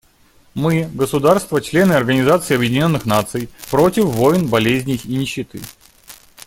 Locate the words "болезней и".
4.47-5.15